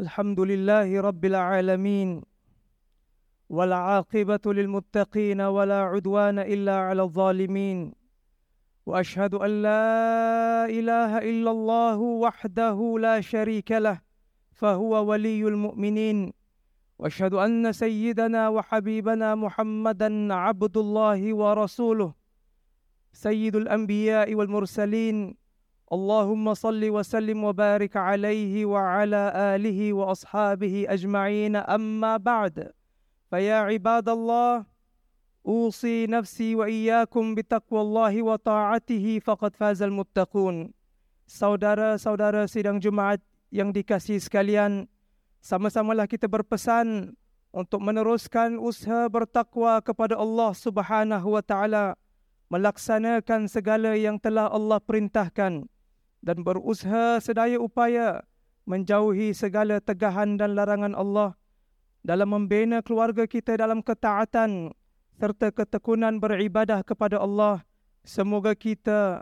الحمد 0.00 0.40
لله 0.40 1.00
رب 1.00 1.24
العالمين 1.24 2.22
والعاقبة 3.48 4.44
للمتقين 4.46 5.40
ولا 5.40 5.80
عدوان 5.92 6.38
إلا 6.38 6.76
على 6.76 7.02
الظالمين. 7.02 7.92
وأشهد 8.86 9.34
أن 9.34 9.62
لا 9.62 10.64
إله 10.64 11.18
إلا 11.18 11.50
الله 11.50 11.98
وحده 11.98 12.78
لا 13.00 13.20
شريك 13.20 13.72
له 13.72 14.00
فهو 14.52 14.92
ولي 15.04 15.42
المؤمنين. 15.48 16.32
وأشهد 16.98 17.34
أن 17.34 17.72
سيدنا 17.72 18.48
وحبيبنا 18.48 19.34
محمدا 19.34 20.34
عبد 20.34 20.76
الله 20.76 21.34
ورسوله 21.34 22.14
سيد 23.12 23.56
الأنبياء 23.56 24.34
والمرسلين. 24.34 25.39
اللهم 25.89 26.53
صل 26.53 26.81
وسلم 26.81 27.43
وبارك 27.43 27.93
عليه 27.97 28.65
وعلى 28.65 29.21
آله 29.55 29.93
وأصحابه 29.93 30.85
أجمعين 30.89 31.55
أما 31.55 32.17
بعد 32.17 32.73
فيا 33.29 33.69
عباد 33.69 34.09
الله 34.09 34.65
أوصي 35.45 36.09
نفسي 36.09 36.55
وإياكم 36.55 37.35
بتقوى 37.35 37.81
الله 37.81 38.13
وطاعته 38.21 39.05
فقد 39.21 39.51
فاز 39.55 39.81
المتقون 39.85 40.73
Saudara-saudara 41.25 42.45
sidang 42.45 42.77
Jumaat 42.77 43.17
yang 43.49 43.73
dikasihi 43.73 44.21
sekalian, 44.21 44.85
sama-samalah 45.41 46.05
kita 46.05 46.29
berpesan 46.29 47.17
untuk 47.49 47.81
meneruskan 47.81 48.61
usaha 48.61 49.09
bertakwa 49.09 49.81
kepada 49.81 50.21
Allah 50.21 50.53
Subhanahu 50.53 51.33
wa 51.33 51.41
taala, 51.41 51.97
melaksanakan 52.53 53.49
segala 53.49 53.97
yang 53.97 54.21
telah 54.21 54.53
Allah 54.53 54.77
perintahkan 54.77 55.65
dan 56.20 56.44
berusaha 56.44 57.20
sedaya 57.20 57.56
upaya 57.56 58.24
menjauhi 58.68 59.32
segala 59.32 59.80
tegahan 59.80 60.36
dan 60.36 60.54
larangan 60.54 60.92
Allah 60.92 61.34
dalam 62.00 62.32
membina 62.32 62.80
keluarga 62.80 63.28
kita 63.28 63.56
dalam 63.56 63.84
ketaatan 63.84 64.72
serta 65.20 65.52
ketekunan 65.52 66.16
beribadah 66.16 66.80
kepada 66.80 67.20
Allah. 67.20 67.60
Semoga 68.00 68.56
kita, 68.56 69.20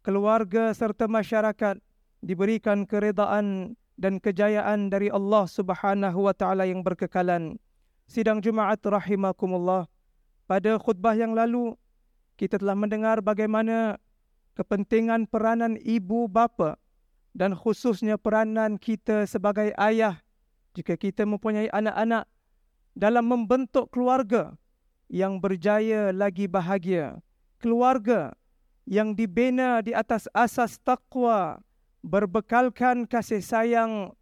keluarga 0.00 0.72
serta 0.72 1.04
masyarakat 1.04 1.76
diberikan 2.24 2.88
keredaan 2.88 3.76
dan 4.00 4.16
kejayaan 4.16 4.88
dari 4.88 5.12
Allah 5.12 5.44
Subhanahu 5.44 6.24
wa 6.24 6.32
taala 6.32 6.64
yang 6.64 6.80
berkekalan. 6.80 7.60
Sidang 8.08 8.40
Jumaat 8.40 8.80
rahimakumullah. 8.84 9.84
Pada 10.44 10.76
khutbah 10.76 11.16
yang 11.16 11.32
lalu 11.32 11.72
kita 12.36 12.60
telah 12.60 12.76
mendengar 12.76 13.24
bagaimana 13.24 13.96
kepentingan 14.54 15.26
peranan 15.26 15.78
ibu 15.82 16.30
bapa 16.30 16.78
dan 17.34 17.54
khususnya 17.54 18.14
peranan 18.14 18.78
kita 18.78 19.26
sebagai 19.26 19.74
ayah 19.74 20.22
jika 20.74 20.94
kita 20.94 21.26
mempunyai 21.26 21.70
anak-anak 21.70 22.26
dalam 22.94 23.26
membentuk 23.26 23.90
keluarga 23.90 24.54
yang 25.10 25.42
berjaya 25.42 26.14
lagi 26.14 26.46
bahagia, 26.46 27.18
keluarga 27.58 28.34
yang 28.86 29.14
dibina 29.14 29.82
di 29.82 29.90
atas 29.94 30.30
asas 30.30 30.78
takwa, 30.82 31.58
berbekalkan 32.02 33.06
kasih 33.06 33.42
sayang, 33.42 34.14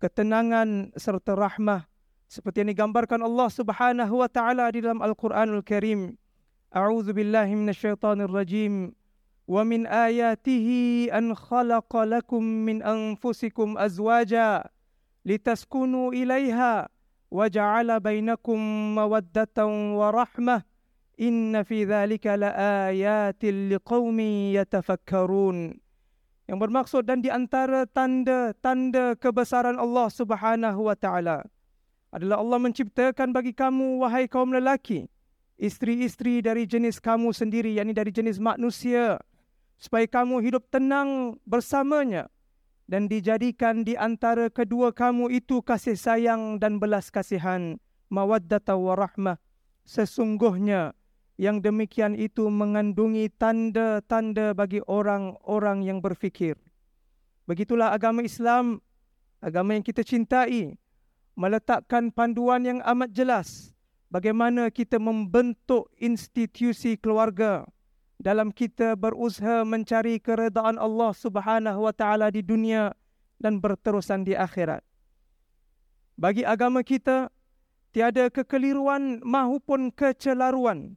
ketenangan 0.00 0.92
serta 0.96 1.32
rahmah 1.32 1.88
seperti 2.28 2.64
yang 2.64 2.74
digambarkan 2.74 3.22
Allah 3.22 3.48
Subhanahu 3.48 4.20
wa 4.20 4.28
taala 4.28 4.68
di 4.74 4.82
dalam 4.82 4.98
Al-Qur'anul 5.00 5.62
Karim. 5.62 6.18
A'udzu 6.74 7.14
billahi 7.14 7.54
minasyaitonir 7.54 8.32
rajim. 8.32 8.90
An 9.44 11.36
khalaqa 11.36 12.08
lakum 12.08 12.40
min 12.40 12.80
anfusikum 12.80 13.76
azwaja 13.76 14.64
litaskunu 15.24 16.16
ilaiha 16.16 16.88
wa 17.28 17.44
ja'ala 17.48 18.00
bainakum 18.00 18.56
mawaddatan 18.96 20.00
wa 20.00 20.08
rahmah. 20.12 20.64
Inna 21.20 21.62
fi 21.62 21.84
dhalika 21.84 22.40
laayatil 22.40 23.76
liqaumin 23.76 24.56
yatafakkarun. 24.56 25.76
Yang 26.48 26.58
bermaksud 26.60 27.04
dan 27.04 27.20
di 27.20 27.28
antara 27.32 27.84
tanda-tanda 27.88 29.16
kebesaran 29.16 29.76
Allah 29.80 30.08
Subhanahu 30.12 30.88
wa 30.88 30.96
taala 30.96 31.44
adalah 32.12 32.40
Allah 32.40 32.58
menciptakan 32.60 33.32
bagi 33.32 33.56
kamu 33.56 34.04
wahai 34.04 34.28
kaum 34.28 34.52
lelaki 34.52 35.08
isteri-isteri 35.58 36.44
dari 36.44 36.68
jenis 36.68 37.00
kamu 37.00 37.32
sendiri 37.32 37.74
yakni 37.74 37.96
dari 37.96 38.12
jenis 38.12 38.36
manusia 38.36 39.18
supaya 39.76 40.06
kamu 40.06 40.40
hidup 40.44 40.66
tenang 40.70 41.38
bersamanya 41.44 42.30
dan 42.84 43.08
dijadikan 43.08 43.82
di 43.82 43.96
antara 43.96 44.52
kedua 44.52 44.92
kamu 44.92 45.32
itu 45.32 45.64
kasih 45.64 45.96
sayang 45.96 46.60
dan 46.60 46.76
belas 46.76 47.08
kasihan 47.08 47.80
mawaddata 48.12 48.76
wa 48.76 48.94
rahmah. 48.94 49.40
Sesungguhnya 49.84 50.96
yang 51.36 51.60
demikian 51.60 52.16
itu 52.16 52.48
mengandungi 52.48 53.28
tanda-tanda 53.36 54.56
bagi 54.56 54.80
orang-orang 54.86 55.84
yang 55.84 55.98
berfikir. 56.00 56.56
Begitulah 57.44 57.92
agama 57.92 58.24
Islam 58.24 58.80
agama 59.44 59.76
yang 59.76 59.84
kita 59.84 60.00
cintai 60.00 60.72
meletakkan 61.36 62.08
panduan 62.08 62.64
yang 62.64 62.80
amat 62.80 63.12
jelas 63.12 63.76
bagaimana 64.08 64.72
kita 64.72 64.96
membentuk 64.96 65.92
institusi 66.00 66.96
keluarga 66.96 67.68
dalam 68.24 68.48
kita 68.48 68.96
berusaha 68.96 69.68
mencari 69.68 70.16
keredaan 70.16 70.80
Allah 70.80 71.12
Subhanahu 71.12 71.84
wa 71.84 71.92
taala 71.92 72.32
di 72.32 72.40
dunia 72.40 72.96
dan 73.36 73.60
berterusan 73.60 74.24
di 74.24 74.32
akhirat. 74.32 74.80
Bagi 76.16 76.40
agama 76.40 76.80
kita 76.80 77.28
tiada 77.92 78.32
kekeliruan 78.32 79.20
maupun 79.20 79.92
kecelaruan 79.92 80.96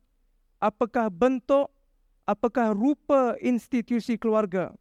apakah 0.64 1.12
bentuk 1.12 1.68
apakah 2.24 2.72
rupa 2.72 3.36
institusi 3.44 4.16
keluarga 4.16 4.72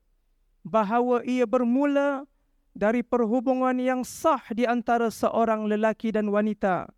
bahawa 0.62 1.26
ia 1.26 1.50
bermula 1.50 2.30
dari 2.72 3.02
perhubungan 3.02 3.74
yang 3.76 4.00
sah 4.06 4.40
di 4.54 4.64
antara 4.64 5.10
seorang 5.10 5.66
lelaki 5.66 6.14
dan 6.14 6.30
wanita 6.30 6.88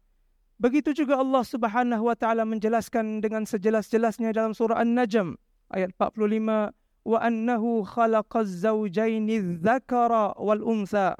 Begitu 0.59 0.91
juga 0.91 1.23
Allah 1.23 1.47
Subhanahu 1.47 2.11
wa 2.11 2.19
taala 2.19 2.43
menjelaskan 2.43 3.23
dengan 3.23 3.47
sejelas-jelasnya 3.47 4.35
dalam 4.35 4.59
surah 4.59 4.83
An-Najm 4.83 5.39
ayat 5.71 5.95
45 5.95 6.75
wa 7.07 7.19
annahu 7.23 7.87
khalaqaz 7.87 8.67
zawjaini 8.67 9.63
dzakara 9.63 10.35
wal 10.35 10.67
unsa 10.67 11.15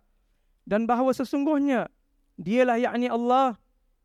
dan 0.67 0.91
bahawa 0.91 1.15
sesungguhnya 1.15 1.87
dialah 2.35 2.83
yakni 2.83 3.07
Allah 3.07 3.57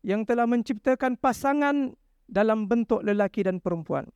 yang 0.06 0.22
telah 0.22 0.46
menciptakan 0.46 1.18
pasangan 1.18 1.98
dalam 2.30 2.70
bentuk 2.70 3.02
lelaki 3.02 3.42
dan 3.42 3.58
perempuan. 3.58 4.06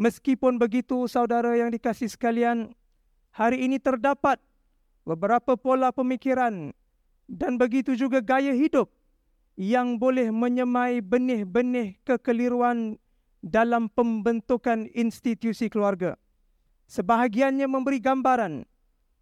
Meskipun 0.00 0.56
begitu 0.56 1.04
saudara 1.12 1.58
yang 1.60 1.74
dikasih 1.74 2.08
sekalian, 2.08 2.72
hari 3.36 3.68
ini 3.68 3.76
terdapat 3.76 4.40
beberapa 5.04 5.60
pola 5.60 5.92
pemikiran 5.92 6.72
dan 7.28 7.60
begitu 7.60 7.98
juga 7.98 8.24
gaya 8.24 8.54
hidup 8.56 8.88
yang 9.58 9.98
boleh 9.98 10.30
menyemai 10.30 11.02
benih-benih 11.02 11.98
kekeliruan 12.06 12.94
dalam 13.42 13.90
pembentukan 13.90 14.86
institusi 14.94 15.66
keluarga. 15.66 16.14
Sebahagiannya 16.86 17.66
memberi 17.66 17.98
gambaran 17.98 18.62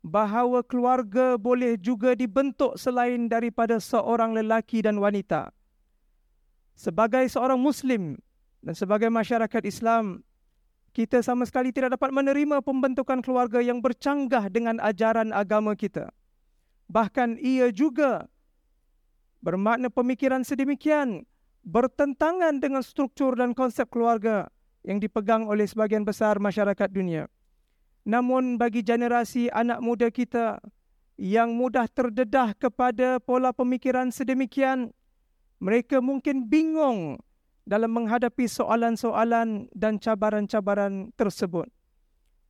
bahawa 0.05 0.61
keluarga 0.61 1.41
boleh 1.41 1.81
juga 1.81 2.13
dibentuk 2.13 2.77
selain 2.77 3.33
daripada 3.33 3.81
seorang 3.81 4.37
lelaki 4.37 4.85
dan 4.85 5.01
wanita. 5.01 5.57
Sebagai 6.77 7.25
seorang 7.33 7.57
Muslim 7.57 8.21
dan 8.61 8.77
sebagai 8.77 9.09
masyarakat 9.09 9.65
Islam, 9.65 10.21
kita 10.93 11.25
sama 11.25 11.49
sekali 11.49 11.73
tidak 11.73 11.97
dapat 11.97 12.13
menerima 12.13 12.61
pembentukan 12.61 13.25
keluarga 13.25 13.65
yang 13.65 13.81
bercanggah 13.81 14.53
dengan 14.53 14.77
ajaran 14.85 15.33
agama 15.33 15.73
kita. 15.73 16.13
Bahkan 16.93 17.41
ia 17.41 17.73
juga 17.73 18.29
bermakna 19.47 19.87
pemikiran 19.87 20.43
sedemikian 20.43 21.23
bertentangan 21.63 22.59
dengan 22.59 22.83
struktur 22.83 23.39
dan 23.39 23.55
konsep 23.55 23.87
keluarga 23.87 24.51
yang 24.83 24.99
dipegang 24.99 25.47
oleh 25.47 25.63
sebagian 25.71 26.03
besar 26.03 26.43
masyarakat 26.43 26.91
dunia. 26.91 27.31
Namun 28.03 28.59
bagi 28.59 28.83
generasi 28.83 29.47
anak 29.55 29.79
muda 29.79 30.11
kita 30.11 30.59
yang 31.15 31.55
mudah 31.55 31.87
terdedah 31.87 32.59
kepada 32.59 33.23
pola 33.23 33.55
pemikiran 33.55 34.11
sedemikian, 34.11 34.91
mereka 35.63 36.03
mungkin 36.03 36.51
bingung 36.51 37.23
dalam 37.63 37.95
menghadapi 37.95 38.51
soalan-soalan 38.51 39.71
dan 39.75 40.03
cabaran-cabaran 40.03 41.15
tersebut. 41.15 41.71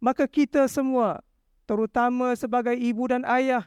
Maka 0.00 0.28
kita 0.28 0.69
semua, 0.69 1.25
terutama 1.64 2.37
sebagai 2.37 2.76
ibu 2.76 3.08
dan 3.08 3.25
ayah, 3.25 3.64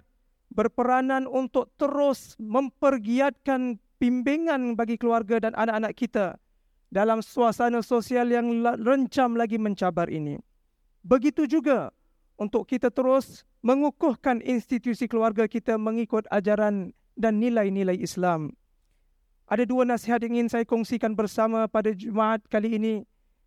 berperanan 0.50 1.30
untuk 1.30 1.70
terus 1.78 2.34
mempergiatkan 2.42 3.78
bimbingan 4.02 4.74
bagi 4.74 4.98
keluarga 4.98 5.38
dan 5.38 5.54
anak-anak 5.54 5.94
kita 5.94 6.28
dalam 6.90 7.22
suasana 7.22 7.86
sosial 7.86 8.34
yang 8.34 8.50
rencam 8.82 9.38
lagi 9.38 9.62
mencabar 9.62 10.10
ini. 10.10 10.42
Begitu 11.06 11.46
juga 11.46 11.94
untuk 12.36 12.66
kita 12.66 12.90
terus 12.90 13.46
mengukuhkan 13.62 14.42
institusi 14.42 15.06
keluarga 15.06 15.46
kita 15.46 15.78
mengikut 15.78 16.26
ajaran 16.32 16.96
dan 17.14 17.38
nilai-nilai 17.38 18.00
Islam. 18.00 18.56
Ada 19.50 19.66
dua 19.66 19.84
nasihat 19.84 20.22
yang 20.24 20.40
ingin 20.40 20.50
saya 20.50 20.66
kongsikan 20.66 21.18
bersama 21.18 21.66
pada 21.66 21.90
Jumaat 21.92 22.46
kali 22.48 22.78
ini. 22.78 22.94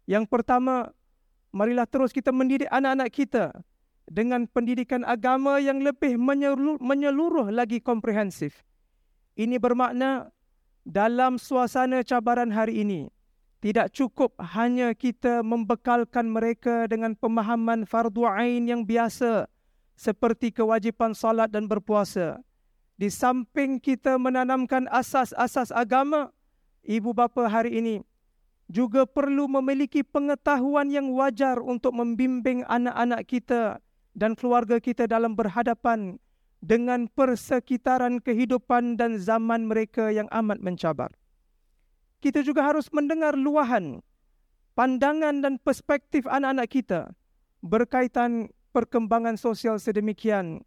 Yang 0.05 0.27
pertama, 0.27 0.91
marilah 1.55 1.87
terus 1.87 2.11
kita 2.11 2.35
mendidik 2.35 2.67
anak-anak 2.69 3.09
kita 3.15 3.45
dengan 4.13 4.45
pendidikan 4.45 5.09
agama 5.09 5.57
yang 5.57 5.81
lebih 5.81 6.21
menyeluruh, 6.21 6.77
menyeluruh 6.77 7.49
lagi 7.49 7.81
komprehensif. 7.81 8.61
Ini 9.33 9.57
bermakna 9.57 10.29
dalam 10.85 11.41
suasana 11.41 12.05
cabaran 12.05 12.53
hari 12.53 12.85
ini, 12.85 13.09
tidak 13.65 13.89
cukup 13.97 14.37
hanya 14.53 14.93
kita 14.93 15.41
membekalkan 15.41 16.29
mereka 16.29 16.85
dengan 16.85 17.17
pemahaman 17.17 17.89
fardu 17.89 18.29
ain 18.29 18.69
yang 18.69 18.85
biasa 18.85 19.49
seperti 19.97 20.53
kewajipan 20.53 21.17
salat 21.17 21.49
dan 21.49 21.65
berpuasa. 21.65 22.45
Di 23.01 23.09
samping 23.09 23.81
kita 23.81 24.21
menanamkan 24.21 24.85
asas-asas 24.93 25.73
agama, 25.73 26.29
ibu 26.85 27.17
bapa 27.17 27.49
hari 27.49 27.81
ini 27.81 27.97
juga 28.69 29.09
perlu 29.09 29.49
memiliki 29.49 30.05
pengetahuan 30.05 30.93
yang 30.93 31.09
wajar 31.13 31.59
untuk 31.61 31.97
membimbing 31.97 32.63
anak-anak 32.69 33.25
kita 33.27 33.82
dan 34.13 34.37
keluarga 34.37 34.79
kita 34.79 35.09
dalam 35.09 35.37
berhadapan 35.37 36.21
dengan 36.63 37.11
persekitaran 37.11 38.23
kehidupan 38.23 38.95
dan 38.95 39.19
zaman 39.19 39.67
mereka 39.67 40.13
yang 40.15 40.31
amat 40.31 40.63
mencabar 40.63 41.11
kita 42.23 42.47
juga 42.47 42.63
harus 42.63 42.87
mendengar 42.95 43.35
luahan, 43.35 43.99
pandangan 44.79 45.43
dan 45.43 45.59
perspektif 45.59 46.23
anak-anak 46.31 46.71
kita 46.71 47.01
berkaitan 47.67 48.55
perkembangan 48.71 49.35
sosial 49.35 49.83
sedemikian. 49.83 50.63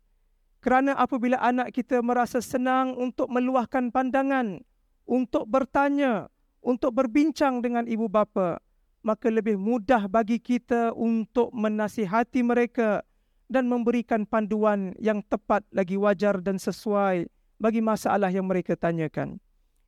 Kerana 0.60 1.00
apabila 1.00 1.40
anak 1.40 1.72
kita 1.72 2.04
merasa 2.04 2.44
senang 2.44 3.00
untuk 3.00 3.32
meluahkan 3.32 3.88
pandangan, 3.88 4.60
untuk 5.08 5.48
bertanya, 5.48 6.28
untuk 6.60 6.92
berbincang 6.92 7.64
dengan 7.64 7.88
ibu 7.88 8.12
bapa, 8.12 8.60
maka 9.00 9.32
lebih 9.32 9.56
mudah 9.56 10.12
bagi 10.12 10.44
kita 10.44 10.92
untuk 10.92 11.56
menasihati 11.56 12.44
mereka 12.44 13.00
dan 13.46 13.70
memberikan 13.70 14.26
panduan 14.26 14.94
yang 14.98 15.22
tepat 15.26 15.62
lagi 15.70 15.96
wajar 15.96 16.42
dan 16.42 16.58
sesuai 16.58 17.30
bagi 17.62 17.82
masalah 17.82 18.30
yang 18.34 18.46
mereka 18.50 18.74
tanyakan. 18.74 19.38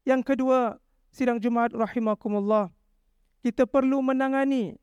Yang 0.07 0.33
kedua, 0.33 0.79
sidang 1.11 1.41
Jumaat 1.41 1.75
rahimakumullah. 1.75 2.71
Kita 3.41 3.67
perlu 3.67 3.99
menangani 4.01 4.77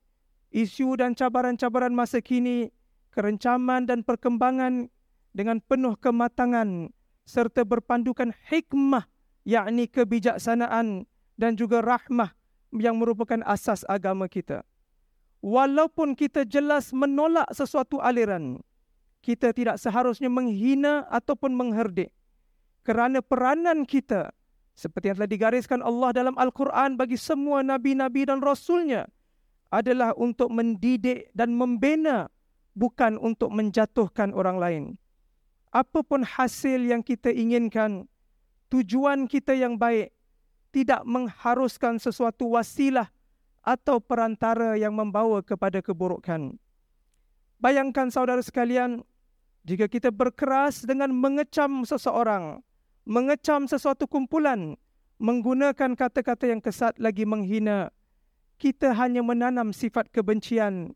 isu 0.55 0.99
dan 0.99 1.17
cabaran-cabaran 1.17 1.95
masa 1.95 2.21
kini, 2.23 2.71
kerencaman 3.11 3.87
dan 3.87 4.03
perkembangan 4.03 4.91
dengan 5.35 5.59
penuh 5.59 5.99
kematangan 5.99 6.91
serta 7.25 7.65
berpandukan 7.65 8.31
hikmah 8.53 9.09
yakni 9.45 9.89
kebijaksanaan 9.89 11.09
dan 11.35 11.53
juga 11.59 11.83
rahmah 11.83 12.33
yang 12.75 12.99
merupakan 12.99 13.43
asas 13.47 13.83
agama 13.87 14.27
kita. 14.27 14.63
Walaupun 15.45 16.17
kita 16.17 16.49
jelas 16.49 16.89
menolak 16.97 17.45
sesuatu 17.53 18.01
aliran, 18.01 18.65
kita 19.21 19.53
tidak 19.53 19.77
seharusnya 19.77 20.33
menghina 20.33 21.05
ataupun 21.13 21.53
mengherdik. 21.53 22.09
Kerana 22.81 23.21
peranan 23.21 23.85
kita 23.85 24.33
seperti 24.73 25.13
yang 25.13 25.17
telah 25.21 25.29
digariskan 25.29 25.85
Allah 25.85 26.17
dalam 26.17 26.33
Al-Quran 26.41 26.97
bagi 26.97 27.21
semua 27.21 27.61
Nabi-Nabi 27.61 28.25
dan 28.25 28.41
Rasulnya 28.41 29.05
adalah 29.69 30.17
untuk 30.17 30.49
mendidik 30.49 31.29
dan 31.37 31.53
membina 31.53 32.33
bukan 32.73 33.21
untuk 33.21 33.53
menjatuhkan 33.53 34.33
orang 34.33 34.57
lain. 34.57 34.85
Apapun 35.69 36.25
hasil 36.25 36.89
yang 36.89 37.05
kita 37.05 37.29
inginkan, 37.29 38.09
tujuan 38.73 39.29
kita 39.29 39.53
yang 39.53 39.77
baik 39.77 40.09
tidak 40.73 41.05
mengharuskan 41.05 42.01
sesuatu 42.01 42.49
wasilah 42.57 43.13
atau 43.65 43.97
perantara 43.99 44.77
yang 44.77 44.93
membawa 44.93 45.41
kepada 45.41 45.81
keburukan. 45.81 46.55
Bayangkan 47.57 48.13
saudara 48.13 48.45
sekalian, 48.45 49.01
jika 49.65 49.89
kita 49.89 50.13
berkeras 50.13 50.85
dengan 50.85 51.09
mengecam 51.17 51.89
seseorang, 51.89 52.61
mengecam 53.09 53.65
sesuatu 53.65 54.05
kumpulan, 54.05 54.77
menggunakan 55.17 55.97
kata-kata 55.97 56.53
yang 56.53 56.61
kesat 56.61 56.93
lagi 57.01 57.25
menghina, 57.25 57.89
kita 58.61 58.93
hanya 58.93 59.25
menanam 59.25 59.73
sifat 59.73 60.13
kebencian 60.13 60.93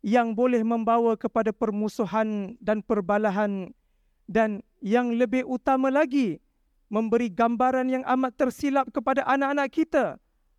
yang 0.00 0.32
boleh 0.32 0.64
membawa 0.64 1.20
kepada 1.20 1.52
permusuhan 1.52 2.56
dan 2.64 2.80
perbalahan 2.80 3.76
dan 4.24 4.64
yang 4.80 5.12
lebih 5.12 5.44
utama 5.44 5.92
lagi 5.92 6.40
memberi 6.86 7.28
gambaran 7.28 7.90
yang 7.90 8.04
amat 8.06 8.32
tersilap 8.38 8.86
kepada 8.94 9.26
anak-anak 9.26 9.68
kita 9.70 10.04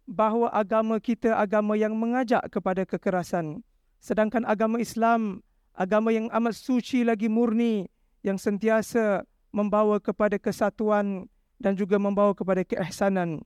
bahawa 0.07 0.47
agama 0.55 0.97
kita 1.03 1.35
agama 1.35 1.75
yang 1.75 1.91
mengajak 1.93 2.41
kepada 2.47 2.87
kekerasan 2.87 3.61
sedangkan 3.99 4.47
agama 4.47 4.79
Islam 4.79 5.43
agama 5.77 6.09
yang 6.09 6.31
amat 6.33 6.57
suci 6.57 7.05
lagi 7.05 7.29
murni 7.29 7.85
yang 8.25 8.41
sentiasa 8.41 9.27
membawa 9.53 10.01
kepada 10.01 10.41
kesatuan 10.41 11.29
dan 11.61 11.73
juga 11.77 11.97
membawa 11.97 12.33
kepada 12.33 12.65
keihsanan. 12.65 13.41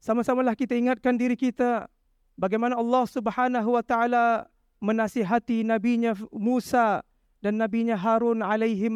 Sama-samalah 0.00 0.56
kita 0.56 0.72
ingatkan 0.78 1.18
diri 1.18 1.36
kita 1.36 1.90
bagaimana 2.38 2.78
Allah 2.78 3.04
Subhanahu 3.04 3.76
wa 3.76 3.84
taala 3.84 4.48
menasihati 4.80 5.60
nabinya 5.66 6.16
Musa 6.32 7.04
dan 7.44 7.60
nabinya 7.60 7.98
Harun 7.98 8.40
alaihi 8.40 8.88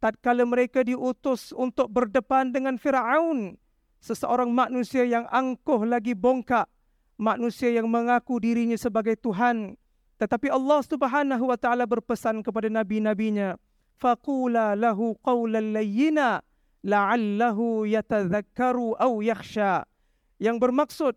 tatkala 0.00 0.44
mereka 0.48 0.80
diutus 0.80 1.52
untuk 1.52 1.92
berdepan 1.92 2.52
dengan 2.52 2.80
Firaun, 2.80 3.60
seseorang 4.06 4.54
manusia 4.54 5.02
yang 5.02 5.26
angkuh 5.26 5.82
lagi 5.82 6.14
bongkak, 6.14 6.70
manusia 7.18 7.74
yang 7.74 7.90
mengaku 7.90 8.38
dirinya 8.38 8.78
sebagai 8.78 9.18
Tuhan. 9.18 9.74
Tetapi 10.22 10.46
Allah 10.54 10.80
Subhanahu 10.86 11.50
wa 11.50 11.58
taala 11.58 11.82
berpesan 11.84 12.46
kepada 12.46 12.70
nabi-nabinya, 12.70 13.58
faqula 13.98 14.78
lahu 14.78 15.18
qawlan 15.26 15.74
layyina 15.74 16.38
la'allahu 16.86 17.82
yatadhakkaru 17.90 18.94
aw 18.94 19.12
yakhsha. 19.18 19.82
Yang 20.38 20.56
bermaksud 20.62 21.14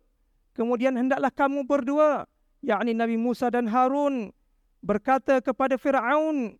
kemudian 0.58 0.98
hendaklah 0.98 1.30
kamu 1.30 1.70
berdua 1.70 2.26
yakni 2.66 2.98
Nabi 2.98 3.16
Musa 3.16 3.54
dan 3.54 3.70
Harun 3.70 4.34
berkata 4.82 5.40
kepada 5.40 5.78
Firaun 5.78 6.58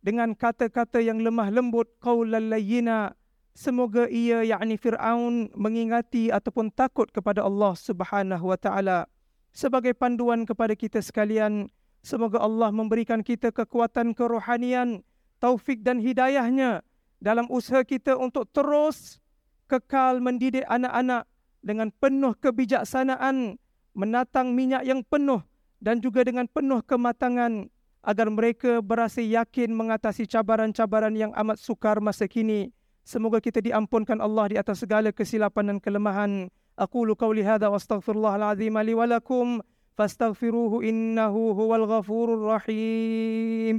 dengan 0.00 0.32
kata-kata 0.38 1.02
yang 1.02 1.18
lemah 1.18 1.50
lembut 1.50 1.90
qawlan 1.98 2.50
layyina 2.50 3.14
semoga 3.56 4.04
ia 4.12 4.44
yakni 4.44 4.76
Firaun 4.76 5.48
mengingati 5.56 6.28
ataupun 6.28 6.68
takut 6.68 7.08
kepada 7.08 7.40
Allah 7.40 7.72
Subhanahu 7.72 8.52
wa 8.52 8.58
taala 8.60 9.08
sebagai 9.56 9.96
panduan 9.96 10.44
kepada 10.44 10.76
kita 10.76 11.00
sekalian 11.00 11.72
semoga 12.04 12.44
Allah 12.44 12.68
memberikan 12.68 13.24
kita 13.24 13.48
kekuatan 13.48 14.12
kerohanian 14.12 15.00
taufik 15.40 15.80
dan 15.80 16.04
hidayahnya 16.04 16.84
dalam 17.16 17.48
usaha 17.48 17.80
kita 17.80 18.20
untuk 18.20 18.44
terus 18.52 19.24
kekal 19.72 20.20
mendidik 20.20 20.68
anak-anak 20.68 21.24
dengan 21.64 21.88
penuh 21.96 22.36
kebijaksanaan, 22.38 23.56
menatang 23.96 24.52
minyak 24.52 24.84
yang 24.84 25.00
penuh 25.02 25.40
dan 25.80 25.98
juga 25.98 26.22
dengan 26.22 26.44
penuh 26.46 26.84
kematangan 26.84 27.72
agar 28.06 28.28
mereka 28.30 28.78
berasa 28.84 29.18
yakin 29.18 29.74
mengatasi 29.74 30.28
cabaran-cabaran 30.30 31.16
yang 31.16 31.32
amat 31.34 31.58
sukar 31.58 31.98
masa 31.98 32.30
kini. 32.30 32.75
Semoga 33.06 33.38
kita 33.38 33.62
diampunkan 33.62 34.18
Allah 34.18 34.50
di 34.50 34.56
atas 34.58 34.82
segala 34.82 35.14
kesilapan 35.14 35.70
dan 35.70 35.78
kelemahan. 35.78 36.50
Aku 36.74 37.06
lu 37.06 37.14
qauli 37.14 37.46
hadza 37.46 37.70
wa 37.70 37.78
astaghfirullahal 37.78 38.50
azim 38.50 38.74
li 38.82 38.98
wa 38.98 39.06
lakum 39.06 39.62
fastaghfiruhu 39.94 40.82
innahu 40.82 41.54
huwal 41.54 41.86
ghafurur 41.86 42.58
rahim. 42.58 43.78